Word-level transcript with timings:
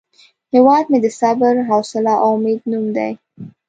هیواد 0.53 0.85
مې 0.91 0.99
د 1.05 1.07
صبر، 1.19 1.55
حوصله 1.69 2.13
او 2.23 2.29
امید 2.37 2.61
نوم 2.71 2.85
دی 2.97 3.11